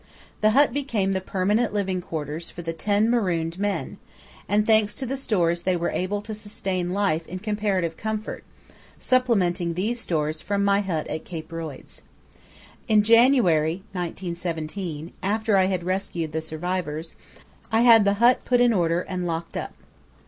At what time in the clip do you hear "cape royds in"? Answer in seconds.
11.23-13.03